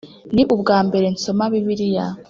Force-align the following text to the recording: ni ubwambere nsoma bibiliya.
ni 0.35 0.43
ubwambere 0.55 1.07
nsoma 1.15 1.43
bibiliya. 1.53 2.05